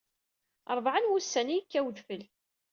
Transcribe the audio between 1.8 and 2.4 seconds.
udfel.